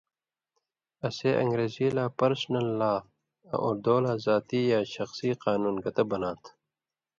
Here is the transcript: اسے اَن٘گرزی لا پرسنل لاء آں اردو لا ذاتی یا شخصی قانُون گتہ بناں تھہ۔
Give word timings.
اسے 1.05 1.29
اَن٘گرزی 1.39 1.87
لا 1.95 2.05
پرسنل 2.17 2.67
لاء 2.79 2.99
آں 3.53 3.57
اردو 3.65 3.95
لا 4.03 4.13
ذاتی 4.25 4.61
یا 4.71 4.79
شخصی 4.95 5.29
قانُون 5.43 5.75
گتہ 5.83 6.03
بناں 6.09 6.35
تھہ۔ 6.41 6.51